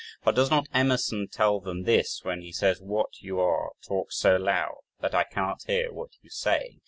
For 0.23 0.31
does 0.31 0.49
not 0.49 0.65
Emerson 0.73 1.27
tell 1.27 1.59
them 1.59 1.83
this 1.83 2.21
when 2.23 2.41
he 2.41 2.51
says 2.51 2.81
"What 2.81 3.21
you 3.21 3.39
are 3.39 3.73
talks 3.87 4.17
so 4.17 4.35
loud, 4.35 4.79
that 4.99 5.13
I 5.13 5.23
cannot 5.25 5.61
hear 5.67 5.93
what 5.93 6.09
you 6.23 6.29
say"? 6.31 6.79